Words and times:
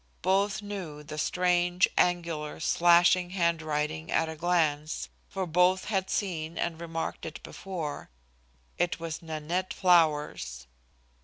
Both 0.23 0.63
knew 0.63 1.03
the 1.03 1.19
strange, 1.19 1.87
angular, 1.95 2.59
slashing 2.59 3.29
hand 3.37 3.61
writing 3.61 4.09
at 4.11 4.27
a 4.29 4.35
glance, 4.35 5.09
for 5.29 5.45
both 5.45 5.85
had 5.85 6.09
seen 6.09 6.57
and 6.57 6.81
remarked 6.81 7.23
it 7.23 7.39
before. 7.43 8.09
It 8.79 8.99
was 8.99 9.21
Nanette 9.21 9.75
Flower's. 9.75 10.65